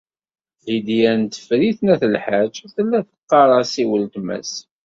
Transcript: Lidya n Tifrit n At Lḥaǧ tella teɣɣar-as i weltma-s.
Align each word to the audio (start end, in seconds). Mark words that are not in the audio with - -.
Lidya 0.65 1.13
n 1.21 1.23
Tifrit 1.33 1.79
n 1.83 1.87
At 1.93 2.03
Lḥaǧ 2.13 2.53
tella 2.75 2.99
teɣɣar-as 3.03 3.73
i 3.81 3.85
weltma-s. 3.89 4.51